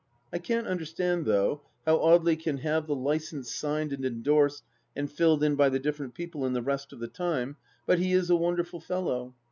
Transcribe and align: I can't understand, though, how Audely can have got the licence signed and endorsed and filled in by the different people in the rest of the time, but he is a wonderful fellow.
I 0.33 0.39
can't 0.39 0.65
understand, 0.65 1.25
though, 1.27 1.61
how 1.85 1.99
Audely 1.99 2.35
can 2.35 2.57
have 2.57 2.87
got 2.87 2.87
the 2.87 2.95
licence 2.95 3.53
signed 3.53 3.93
and 3.93 4.03
endorsed 4.03 4.63
and 4.95 5.07
filled 5.11 5.43
in 5.43 5.53
by 5.55 5.69
the 5.69 5.77
different 5.77 6.15
people 6.15 6.43
in 6.43 6.53
the 6.53 6.63
rest 6.63 6.91
of 6.91 6.99
the 6.99 7.07
time, 7.07 7.57
but 7.85 7.99
he 7.99 8.11
is 8.13 8.31
a 8.31 8.35
wonderful 8.35 8.79
fellow. 8.79 9.35